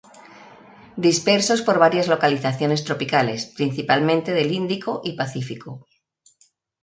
Dispersos 1.07 1.61
por 1.61 1.77
varias 1.77 2.07
localizaciones 2.07 2.83
tropicales, 2.83 3.45
principalmente 3.45 4.31
del 4.33 4.51
Índico 4.51 5.01
y 5.03 5.11
Pacífico. 5.13 5.87